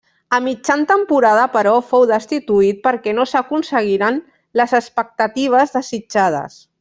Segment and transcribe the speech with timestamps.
[0.35, 4.17] A mitjan temporada, però, fou destituït perquè no s'aconseguiren
[4.63, 6.59] les expectatives desitjades.